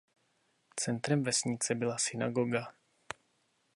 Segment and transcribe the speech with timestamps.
[0.75, 2.73] Centrem vesnice byla synagoga.